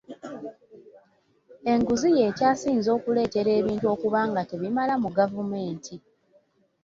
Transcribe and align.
Enguzi 1.71 2.09
y'ekyasinze 2.17 2.89
okuleetera 2.97 3.51
ebintu 3.59 3.85
okuba 3.93 4.19
nga 4.29 4.41
tebimala 4.49 4.93
mu 5.03 5.09
gavumenti. 5.17 5.95